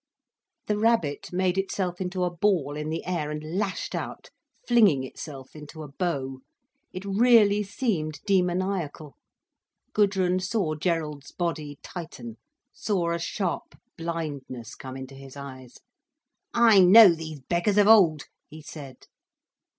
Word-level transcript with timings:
The 0.65 0.79
rabbit 0.79 1.31
made 1.31 1.59
itself 1.59 2.01
into 2.01 2.23
a 2.23 2.35
ball 2.35 2.75
in 2.75 2.89
the 2.89 3.05
air, 3.05 3.29
and 3.29 3.59
lashed 3.59 3.93
out, 3.93 4.31
flinging 4.67 5.03
itself 5.03 5.55
into 5.55 5.83
a 5.83 5.91
bow. 5.91 6.39
It 6.91 7.05
really 7.05 7.61
seemed 7.61 8.19
demoniacal. 8.25 9.15
Gudrun 9.93 10.39
saw 10.39 10.73
Gerald's 10.73 11.31
body 11.33 11.77
tighten, 11.83 12.37
saw 12.73 13.11
a 13.13 13.19
sharp 13.19 13.75
blindness 13.95 14.73
come 14.73 14.97
into 14.97 15.13
his 15.13 15.37
eyes. 15.37 15.75
"I 16.51 16.79
know 16.79 17.13
these 17.13 17.41
beggars 17.41 17.77
of 17.77 17.85
old," 17.85 18.23
he 18.47 18.63
said. 18.63 19.05